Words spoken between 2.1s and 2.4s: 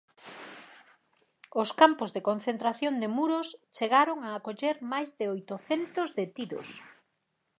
de